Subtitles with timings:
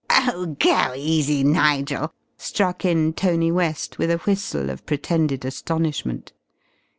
[0.09, 6.33] "Oh, go easy, Nigel!" struck in Tony West with a whistle of pretended astonishment.